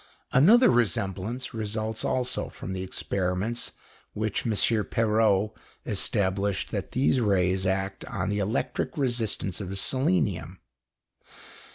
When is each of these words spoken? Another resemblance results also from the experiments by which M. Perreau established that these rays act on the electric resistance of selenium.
Another 0.31 0.71
resemblance 0.71 1.53
results 1.53 2.03
also 2.03 2.49
from 2.49 2.73
the 2.73 2.81
experiments 2.81 3.69
by 3.69 3.75
which 4.15 4.47
M. 4.47 4.55
Perreau 4.85 5.53
established 5.85 6.71
that 6.71 6.93
these 6.93 7.21
rays 7.21 7.67
act 7.67 8.03
on 8.05 8.29
the 8.29 8.39
electric 8.39 8.97
resistance 8.97 9.61
of 9.61 9.77
selenium. 9.77 10.57